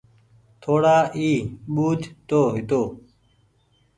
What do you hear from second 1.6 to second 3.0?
ٻوجه تو هيتو